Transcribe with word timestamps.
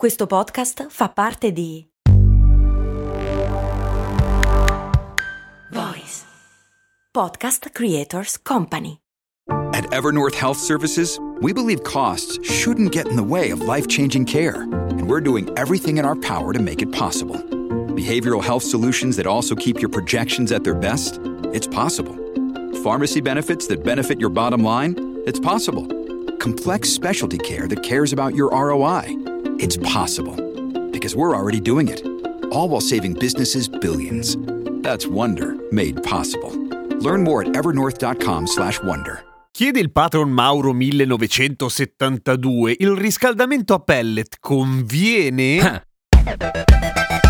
Questo 0.00 0.26
podcast 0.26 0.86
fa 0.88 1.10
parte 1.10 1.52
di 1.52 1.86
Voice 5.70 6.24
Podcast 7.12 7.68
Creators 7.70 8.40
Company. 8.40 9.00
At 9.74 9.84
Evernorth 9.90 10.34
Health 10.34 10.56
Services, 10.56 11.18
we 11.42 11.52
believe 11.52 11.82
costs 11.82 12.38
shouldn't 12.42 12.92
get 12.92 13.08
in 13.08 13.16
the 13.16 13.22
way 13.22 13.50
of 13.50 13.60
life-changing 13.60 14.24
care, 14.24 14.62
and 14.72 15.06
we're 15.06 15.20
doing 15.20 15.50
everything 15.58 15.98
in 15.98 16.06
our 16.06 16.16
power 16.16 16.54
to 16.54 16.62
make 16.62 16.80
it 16.80 16.90
possible. 16.90 17.36
Behavioral 17.94 18.42
health 18.42 18.62
solutions 18.62 19.16
that 19.16 19.26
also 19.26 19.54
keep 19.54 19.82
your 19.82 19.90
projections 19.90 20.50
at 20.50 20.64
their 20.64 20.74
best? 20.74 21.20
It's 21.52 21.68
possible. 21.68 22.16
Pharmacy 22.82 23.20
benefits 23.20 23.66
that 23.66 23.84
benefit 23.84 24.18
your 24.18 24.30
bottom 24.30 24.64
line? 24.64 24.94
It's 25.26 25.38
possible. 25.38 25.86
Complex 26.38 26.88
specialty 26.88 27.36
care 27.36 27.68
that 27.68 27.82
cares 27.82 28.14
about 28.14 28.34
your 28.34 28.48
ROI? 28.48 29.19
It's 29.62 29.76
possible. 29.76 30.36
Because 30.90 31.14
we're 31.14 31.36
already 31.36 31.60
doing 31.60 31.88
it. 31.88 32.02
All 32.50 32.70
while 32.70 32.80
saving 32.80 33.18
businesses 33.18 33.68
billions. 33.68 34.38
That's 34.82 35.06
Wonder 35.06 35.54
made 35.70 36.02
possible. 36.02 36.50
Learn 37.00 37.22
more 37.22 37.42
at 37.42 37.48
evernorth.com/wonder. 37.52 39.22
Chiede 39.52 39.78
il 39.78 39.90
patron 39.90 40.30
Mauro 40.30 40.72
1972, 40.72 42.76
il 42.78 42.96
riscaldamento 42.96 43.74
a 43.74 43.80
pellet 43.80 44.38
conviene? 44.40 45.84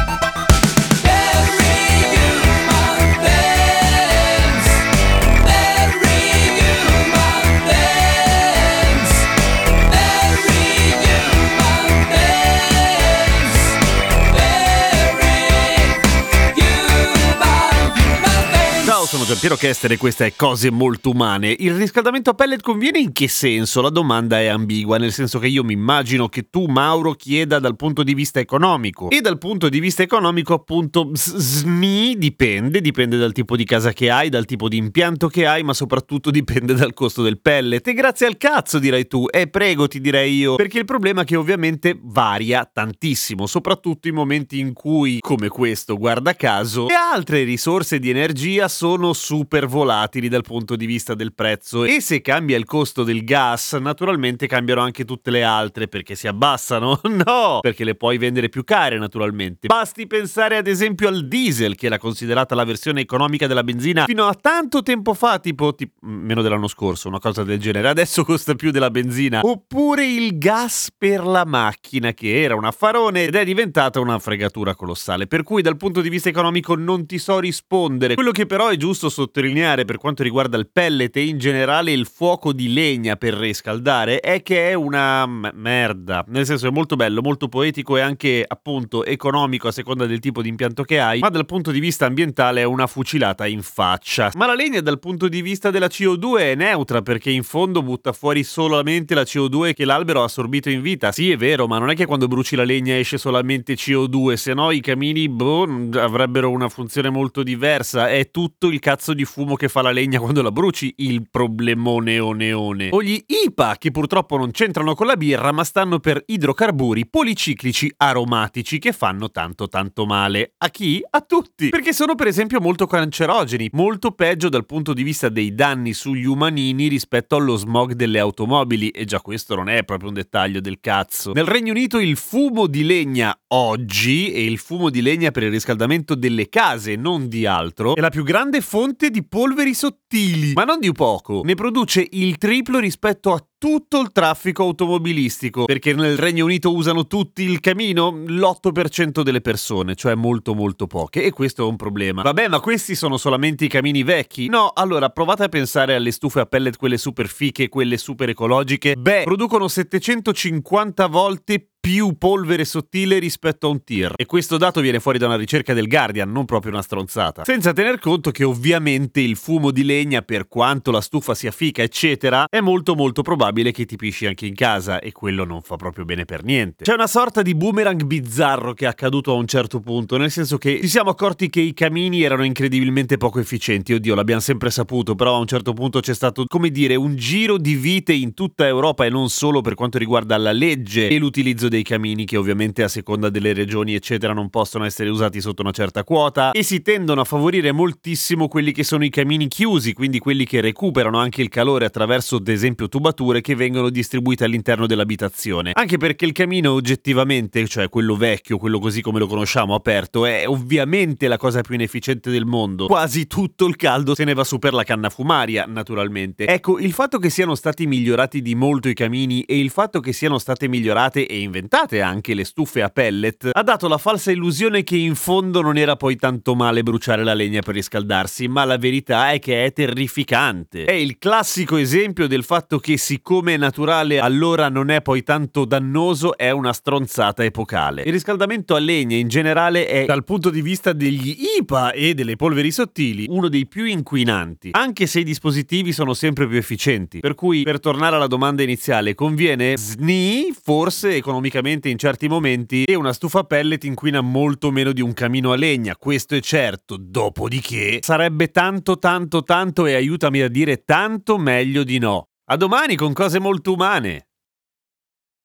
Giampiero 19.31 19.55
Chester 19.55 19.93
e 19.93 19.97
questa 19.97 20.25
è 20.25 20.33
Cose 20.35 20.73
Molto 20.73 21.11
Umane. 21.11 21.55
Il 21.57 21.77
riscaldamento 21.77 22.31
a 22.31 22.35
pellet 22.35 22.61
conviene 22.63 22.99
in 22.99 23.13
che 23.13 23.29
senso? 23.29 23.81
La 23.81 23.89
domanda 23.89 24.41
è 24.41 24.47
ambigua, 24.47 24.99
nel 24.99 25.13
senso 25.13 25.39
che 25.39 25.47
io 25.47 25.63
mi 25.63 25.73
immagino 25.73 26.29
che 26.29 26.51
tu, 26.51 26.65
Mauro, 26.65 27.13
chieda 27.13 27.61
dal 27.61 27.77
punto 27.77 28.03
di 28.03 28.13
vista 28.13 28.41
economico. 28.41 29.09
E 29.09 29.21
dal 29.21 29.39
punto 29.39 29.69
di 29.69 29.79
vista 29.79 30.03
economico, 30.03 30.53
appunto, 30.53 31.11
sni 31.15 32.19
dipende, 32.19 32.81
dipende 32.81 33.19
dal 33.19 33.31
tipo 33.31 33.55
di 33.55 33.65
casa 33.65 33.93
che 33.93 34.11
hai, 34.11 34.31
dal 34.31 34.47
tipo 34.47 34.69
di 34.69 34.79
impianto 34.79 35.29
che 35.29 35.47
hai, 35.47 35.63
ma 35.63 35.75
soprattutto 35.75 36.33
dipende 36.33 36.75
dal 36.75 36.93
costo 36.93 37.23
del 37.23 37.41
pellet. 37.41 37.87
E 37.87 37.93
grazie 37.93 38.27
al 38.27 38.37
cazzo, 38.37 38.81
direi 38.81 39.07
tu. 39.07 39.27
E 39.31 39.47
prego, 39.47 39.87
ti 39.87 40.01
direi 40.01 40.35
io. 40.35 40.57
Perché 40.57 40.81
il 40.81 40.85
problema 40.85 41.23
è 41.23 41.25
che 41.25 41.37
ovviamente 41.37 41.97
varia 42.03 42.69
tantissimo, 42.71 43.47
soprattutto 43.47 44.09
in 44.09 44.15
momenti 44.15 44.59
in 44.59 44.73
cui, 44.73 45.21
come 45.21 45.47
questo, 45.47 45.97
guarda 45.97 46.35
caso, 46.35 46.89
le 46.89 46.95
altre 46.95 47.45
risorse 47.45 48.01
di 48.01 48.11
energia 48.11 48.67
sono 48.67 49.19
super 49.31 49.69
volatili 49.69 50.29
dal 50.29 50.43
punto 50.43 50.75
di 50.75 50.87
vista 50.87 51.15
del 51.15 51.33
prezzo 51.33 51.85
e 51.85 52.01
se 52.01 52.21
cambia 52.21 52.57
il 52.57 52.65
costo 52.65 53.05
del 53.05 53.23
gas, 53.23 53.75
naturalmente 53.75 54.49
cambiano 54.49 54.81
anche 54.81 55.05
tutte 55.05 55.31
le 55.31 55.45
altre 55.45 55.87
perché 55.87 56.17
si 56.17 56.27
abbassano. 56.27 57.01
No, 57.21 57.59
perché 57.61 57.85
le 57.85 57.97
puoi 57.97 58.17
vendere 58.17 58.49
più 58.49 58.65
care 58.65 58.97
naturalmente. 58.97 59.67
Basti 59.67 60.07
pensare 60.07 60.57
ad 60.57 60.67
esempio 60.67 61.07
al 61.07 61.29
diesel, 61.29 61.75
che 61.75 61.87
era 61.87 61.99
considerata 61.99 62.55
la 62.55 62.65
versione 62.65 63.03
economica 63.03 63.47
della 63.47 63.63
benzina 63.63 64.05
fino 64.07 64.25
a 64.25 64.35
tanto 64.35 64.83
tempo 64.83 65.13
fa, 65.13 65.39
tipo, 65.39 65.75
tipo 65.75 65.99
meno 66.07 66.41
dell'anno 66.41 66.67
scorso, 66.67 67.09
una 67.09 67.19
cosa 67.19 67.45
del 67.45 67.59
genere. 67.59 67.89
Adesso 67.89 68.25
costa 68.25 68.55
più 68.55 68.71
della 68.71 68.91
benzina. 68.91 69.41
Oppure 69.43 70.07
il 70.07 70.39
gas 70.39 70.91
per 70.97 71.25
la 71.25 71.45
macchina, 71.45 72.13
che 72.13 72.41
era 72.41 72.55
un 72.55 72.65
affarone 72.65 73.25
ed 73.25 73.35
è 73.35 73.45
diventata 73.45 74.01
una 74.01 74.19
fregatura 74.19 74.75
colossale. 74.75 75.27
Per 75.27 75.43
cui 75.43 75.61
dal 75.61 75.77
punto 75.77 76.01
di 76.01 76.09
vista 76.09 76.31
economico 76.31 76.75
non 76.75 77.05
ti 77.05 77.19
so 77.19 77.39
rispondere. 77.39 78.15
Quello 78.15 78.31
che 78.31 78.47
però 78.47 78.69
è 78.69 78.77
giusto 78.77 79.10
sottolineare 79.11 79.85
per 79.85 79.99
quanto 79.99 80.23
riguarda 80.23 80.57
il 80.57 80.69
pellet 80.73 81.15
e 81.17 81.25
in 81.25 81.39
generale 81.39 81.93
il 81.93 82.07
fuoco 82.07 82.53
di 82.53 82.73
legna 82.73 83.17
per 83.17 83.35
riscaldare 83.35 84.21
è 84.21 84.43
che 84.43 84.71
è 84.71 84.75
una 84.75 85.27
merda. 85.27 86.25
Nel 86.29 86.47
senso 86.47 86.67
è 86.69 86.71
molto 86.71 86.97
bello, 86.97 87.21
molto 87.21 87.49
poetico 87.49 87.97
e 87.97 88.01
anche 88.01 88.45
appunto 88.47 89.05
economico 89.05 89.69
a 89.69 89.73
seconda 89.73 90.07
del 90.07 90.21
tipo 90.21 90.41
di 90.41 90.49
impianto 90.49 90.85
che 90.85 91.01
hai, 91.01 91.19
ma 91.19 91.29
dal 91.29 91.47
punto 91.47 91.71
di 91.71 91.81
vista 91.81 92.07
ambientale 92.07 92.63
è 92.63 92.65
una 92.65 92.87
fucilata 92.87 93.47
in 93.47 93.63
faccia. 93.63 94.31
Ma 94.37 94.47
la 94.47 94.55
legna 94.55 94.81
dal 94.81 94.99
punto 94.99 95.29
di 95.29 95.43
vista 95.43 95.71
della 95.71 95.89
CO2 95.89 96.39
è 96.39 96.55
neutra 96.55 97.03
perché 97.03 97.31
in 97.31 97.43
fondo 97.43 97.83
butta 97.83 98.13
fuori 98.13 98.45
solamente 98.45 99.15
la 99.15 99.23
CO2 99.23 99.75
che 99.75 99.85
l'albero 99.85 100.21
ha 100.23 100.25
assorbito 100.25 100.71
in 100.71 100.81
vita. 100.81 101.13
Sì, 101.13 101.31
è 101.31 101.37
vero, 101.37 101.67
ma 101.67 101.79
non 101.79 101.91
è 101.91 101.95
che 101.95 102.07
quando 102.07 102.29
bruci 102.29 102.57
la 102.57 102.65
legna 102.65 102.97
esce 102.97 103.19
solamente 103.19 103.75
CO2, 103.75 104.35
se 104.35 104.55
no 104.55 104.71
i 104.71 104.81
camini 104.81 105.29
boh, 105.29 105.89
avrebbero 105.95 106.51
una 106.51 106.69
funzione 106.69 107.11
molto 107.11 107.43
diversa. 107.43 108.09
È 108.09 108.31
tutto 108.31 108.69
il 108.69 108.79
cazzo 108.79 108.99
di 109.09 109.25
fumo 109.25 109.55
che 109.57 109.69
fa 109.69 109.83
la 109.83 109.91
legna 109.91 110.21
quando 110.21 110.43
la 110.43 110.53
bruci 110.53 110.93
il 110.99 111.27
problemone 111.31 112.19
o 112.19 112.33
neone. 112.33 112.89
O 112.93 113.03
gli 113.03 113.23
IPA 113.27 113.77
che 113.79 113.91
purtroppo 113.91 114.37
non 114.37 114.51
c'entrano 114.51 114.95
con 114.95 115.07
la 115.07 115.17
birra 115.17 115.53
ma 115.53 115.65
stanno 115.65 115.99
per 115.99 116.23
idrocarburi 116.27 117.07
policiclici 117.09 117.93
aromatici 117.97 118.79
che 118.79 118.93
fanno 118.93 119.31
tanto 119.31 119.69
tanto 119.69 120.05
male. 120.05 120.53
A 120.59 120.69
chi? 120.69 121.03
A 121.09 121.21
tutti. 121.23 121.71
Perché 121.71 121.93
sono 121.95 122.15
per 122.15 122.27
esempio 122.27 122.61
molto 122.61 122.87
cancerogeni, 122.87 123.71
molto 123.73 124.13
peggio 124.13 124.49
dal 124.49 124.67
punto 124.67 124.93
di 124.93 125.03
vista 125.03 125.29
dei 125.31 125.55
danni 125.55 125.95
sugli 125.95 126.27
umanini 126.27 126.89
rispetto 126.89 127.37
allo 127.37 127.57
smog 127.57 127.95
delle 127.95 128.19
automobili 128.19 128.91
e 128.91 129.07
già 129.07 129.21
questo 129.21 129.55
non 129.55 129.69
è 129.69 129.83
proprio 129.85 130.09
un 130.09 130.15
dettaglio 130.15 130.61
del 130.61 130.79
cazzo. 130.81 131.33
Nel 131.33 131.47
Regno 131.47 131.73
Unito 131.73 131.99
il 131.99 132.17
fumo 132.17 132.67
di 132.67 132.85
legna 132.85 133.37
oggi 133.49 134.33
e 134.33 134.45
il 134.45 134.59
fumo 134.59 134.91
di 134.91 135.01
legna 135.03 135.31
per 135.31 135.45
il 135.45 135.51
riscaldamento 135.51 136.15
delle 136.15 136.49
case, 136.49 136.97
non 136.97 137.29
di 137.29 137.47
altro, 137.47 137.97
è 137.97 138.01
la 138.01 138.11
più 138.11 138.25
grande 138.25 138.61
fonte 138.61 138.89
di 138.95 139.25
polveri 139.25 139.75
sottili, 139.75 140.53
ma 140.53 140.65
non 140.65 140.79
di 140.79 140.93
poco. 140.93 141.43
Ne 141.45 141.55
produce 141.55 142.07
il 142.11 142.37
triplo 142.37 142.79
rispetto 142.79 143.33
a 143.33 143.45
tutto 143.61 144.01
il 144.01 144.11
traffico 144.11 144.63
automobilistico, 144.63 145.67
perché 145.67 145.93
nel 145.93 146.17
Regno 146.17 146.47
Unito 146.47 146.75
usano 146.75 147.07
tutti 147.07 147.43
il 147.43 147.61
camino, 147.61 148.11
l'8% 148.11 149.23
delle 149.23 149.43
persone, 149.43 149.95
cioè 149.95 150.15
molto 150.15 150.55
molto 150.55 150.87
poche, 150.87 151.23
e 151.23 151.31
questo 151.31 151.65
è 151.65 151.69
un 151.69 151.77
problema. 151.77 152.23
Vabbè, 152.23 152.49
ma 152.49 152.61
questi 152.61 152.95
sono 152.95 153.19
solamente 153.19 153.67
i 153.67 153.69
camini 153.69 154.03
vecchi? 154.03 154.49
No, 154.49 154.71
allora 154.75 155.11
provate 155.11 155.45
a 155.45 155.49
pensare 155.49 155.95
alle 155.95 156.11
stufe 156.11 156.41
a 156.41 156.47
pellet, 156.47 156.77
quelle 156.77 156.97
super 156.97 157.29
fiche, 157.29 157.69
quelle 157.69 157.99
super 157.99 158.31
ecologiche. 158.31 158.95
Beh, 158.97 159.25
producono 159.25 159.69
750 159.69 161.07
volte 161.07 161.70
più 161.81 162.17
polvere 162.19 162.67
sottile 162.67 163.19
rispetto 163.19 163.67
a 163.67 163.71
un 163.71 163.83
tir. 163.83 164.13
E 164.15 164.27
questo 164.27 164.59
dato 164.59 164.83
viene 164.83 165.01
fuori 165.01 165.17
da 165.17 165.27
una 165.27 165.37
ricerca 165.37 165.73
del 165.73 165.89
Guardian, 165.89 166.31
non 166.31 166.45
proprio 166.45 166.73
una 166.73 166.83
stronzata. 166.83 167.45
Senza 167.45 167.73
tener 167.73 167.99
conto 167.99 168.31
che 168.31 168.45
ovviamente 168.45 169.21
il 169.21 169.37
fumo 169.37 169.71
di 169.71 169.83
legna, 169.83 170.21
per 170.21 170.47
quanto 170.47 170.91
la 170.91 171.01
stufa 171.01 171.35
sia 171.35 171.51
fica, 171.51 171.83
eccetera, 171.83 172.45
è 172.51 172.61
molto 172.61 172.95
molto 172.95 173.23
probabile 173.23 173.73
che 173.73 173.87
ti 173.87 173.97
pisci 173.97 174.27
anche 174.27 174.45
in 174.45 174.55
casa 174.55 175.01
e 175.01 175.13
quello 175.13 175.45
non 175.45 175.63
fa 175.63 175.77
proprio 175.77 176.05
bene 176.05 176.27
per 176.27 176.45
niente. 176.45 176.85
C'è 176.85 176.93
una 176.93 177.07
sorta 177.07 177.41
di 177.41 177.55
boomerang 177.55 178.05
bizzarro 178.05 178.75
che 178.75 178.85
è 178.85 178.89
accaduto 178.89 179.33
a 179.33 179.37
un 179.37 179.47
certo 179.47 179.81
punto, 179.81 180.19
nel 180.19 180.31
senso 180.31 180.59
che 180.59 180.81
ci 180.83 180.89
siamo 180.89 181.11
accorti 181.11 181.49
che 181.49 181.61
i 181.61 181.73
camini 181.73 182.23
erano 182.23 182.45
incredibilmente 182.45 183.17
poco 183.17 183.41
efficienti. 183.41 183.95
Oddio, 183.95 184.15
l'abbiamo 184.15 184.43
sempre 184.43 184.71
saputo, 184.71 185.15
però 185.15 185.37
a 185.37 185.39
un 185.39 185.47
certo 185.47 185.73
punto 185.73 186.01
c'è 186.01 186.15
stato, 186.15 186.45
come 186.47 186.69
dire, 186.71 186.95
un 186.95 187.17
giro 187.17 187.57
di 187.57 187.75
vite 187.75 188.13
in 188.13 188.35
tutta 188.35 188.67
Europa 188.67 189.07
e 189.07 189.09
non 189.09 189.31
solo 189.31 189.63
per 189.63 189.75
quanto 189.75 189.97
riguarda 189.97 190.37
la 190.37 190.53
legge 190.53 191.09
e 191.09 191.17
l'utilizzo 191.17 191.69
dei 191.71 191.83
camini 191.83 192.27
che 192.27 192.37
ovviamente 192.37 192.83
a 192.83 192.89
seconda 192.89 193.31
delle 193.31 193.55
regioni 193.55 193.95
eccetera 193.95 194.35
non 194.35 194.51
possono 194.51 194.85
essere 194.85 195.09
usati 195.09 195.41
sotto 195.41 195.63
una 195.63 195.71
certa 195.71 196.05
quota 196.05 196.51
e 196.51 196.63
si 196.63 196.83
tendono 196.83 197.23
a 197.23 197.25
favorire 197.25 197.73
moltissimo 197.73 198.49
quelli 198.49 198.73
che 198.73 198.85
sono 198.85 199.05
i 199.05 199.09
camini 199.09 199.49
chiusi, 199.49 199.95
quindi 199.95 200.19
quelli 200.19 200.45
che 200.45 200.61
recuperano 200.61 201.19
anche 201.19 201.41
il 201.41 201.49
calore 201.49 201.87
attraverso 201.87 202.37
ad 202.37 202.49
esempio 202.49 202.89
tubature 202.89 203.41
che 203.41 203.55
vengono 203.55 203.89
distribuite 203.89 204.45
all'interno 204.45 204.87
dell'abitazione. 204.87 205.71
Anche 205.73 205.97
perché 205.97 206.27
il 206.27 206.33
camino 206.33 206.73
oggettivamente, 206.73 207.67
cioè 207.69 207.89
quello 207.89 208.17
vecchio, 208.17 208.59
quello 208.59 208.79
così 208.79 209.01
come 209.01 209.19
lo 209.19 209.27
conosciamo 209.27 209.75
aperto, 209.75 210.27
è 210.27 210.47
ovviamente 210.47 211.29
la 211.29 211.39
cosa 211.39 211.61
più 211.61 211.75
inefficiente 211.75 212.31
del 212.31 212.45
mondo. 212.45 212.87
Quasi 212.87 213.27
tutto 213.27 213.67
il 213.67 213.77
caldo 213.77 214.15
se 214.15 214.25
ne 214.25 214.35
va 214.35 214.45
su 214.45 214.59
per 214.59 214.75
la 214.75 214.83
canna 214.83 215.09
fumaria, 215.09 215.67
naturalmente. 215.67 216.47
Ecco, 216.47 216.79
il 216.79 216.93
fatto 216.93 217.19
che 217.19 217.31
siano 217.31 217.55
stati 217.55 217.87
migliorati 217.87 218.43
di 218.43 218.55
molto 218.57 218.89
i 218.89 218.95
camini 218.95 219.43
e 219.43 219.59
il 219.59 219.71
fatto 219.71 220.01
che 220.01 220.13
siano 220.13 220.39
state 220.39 220.67
migliorate 220.67 221.27
e 221.27 221.39
inventate 221.39 221.60
inventate 221.61 222.01
anche 222.01 222.33
le 222.35 222.45
stufe 222.45 222.83
a 222.83 222.89
pellet, 222.89 223.51
ha 223.53 223.63
dato 223.63 223.87
la 223.87 223.99
falsa 223.99 224.31
illusione 224.31 224.83
che 224.83 224.97
in 224.97 225.15
fondo 225.15 225.61
non 225.61 225.77
era 225.77 225.95
poi 225.95 226.17
tanto 226.17 226.55
male 226.55 226.83
bruciare 226.83 227.23
la 227.23 227.35
legna 227.35 227.61
per 227.61 227.75
riscaldarsi, 227.75 228.49
ma 228.49 228.65
la 228.65 228.79
verità 228.79 229.31
è 229.31 229.39
che 229.39 229.65
è 229.65 229.73
terrificante. 229.73 230.85
È 230.85 230.93
il 230.93 231.19
classico 231.19 231.77
esempio 231.77 232.27
del 232.27 232.45
fatto 232.45 232.79
che 232.79 232.97
siccome 232.97 233.55
è 233.55 233.57
naturale 233.59 234.19
allora 234.19 234.69
non 234.69 234.91
è 234.91 235.03
poi 235.03 235.23
tanto 235.23 235.65
dannoso, 235.67 236.37
è 236.37 236.51
una 236.51 236.73
stronzata 236.73 237.45
epocale. 237.45 238.03
Il 238.03 238.13
riscaldamento 238.13 238.75
a 238.75 238.79
legna 238.79 239.17
in 239.17 239.29
generale 239.29 239.87
è, 239.87 240.07
dal 240.07 240.25
punto 240.25 240.49
di 240.51 240.63
vista 240.63 240.93
degli 240.93 241.37
IPA 241.59 241.93
e 241.93 242.15
delle 242.15 242.37
polveri 242.37 242.71
sottili, 242.71 243.27
uno 243.29 243.49
dei 243.49 243.67
più 243.67 243.85
inquinanti, 243.85 244.71
anche 244.73 245.07
se 245.07 245.21
i 245.21 245.25
dispositivi 245.25 245.93
sono 245.93 246.15
sempre 246.15 246.49
più 246.49 246.57
efficienti. 246.57 247.21
Per 247.21 247.35
cui, 247.35 247.63
per 247.63 247.81
tornare 247.81 248.17
alla 248.17 248.27
domanda 248.27 248.63
iniziale, 248.63 249.15
conviene 249.15 249.77
SNI 249.77 250.55
forse 250.63 251.17
economicamente 251.17 251.50
economicamente 251.51 251.89
in 251.89 251.99
certi 251.99 252.29
momenti 252.29 252.85
e 252.85 252.95
una 252.95 253.13
stufa 253.13 253.43
pellet 253.45 253.83
inquina 253.85 254.21
molto 254.21 254.71
meno 254.71 254.93
di 254.93 255.03
un 255.03 255.13
camino 255.13 255.53
a 255.53 255.57
legna, 255.57 255.97
questo 255.97 256.37
è 256.37 256.41
certo. 256.41 256.97
Dopodiché 256.97 257.99
sarebbe 258.03 258.51
tanto 258.51 258.99
tanto 258.99 259.43
tanto 259.43 259.87
e 259.87 259.95
aiutami 259.95 260.41
a 260.41 260.49
dire 260.49 260.85
tanto 260.85 261.37
meglio 261.37 261.83
di 261.83 261.99
no. 261.99 262.29
A 262.47 262.57
domani 262.57 262.95
con 262.95 263.13
cose 263.13 263.39
molto 263.41 263.73
umane. 263.73 264.30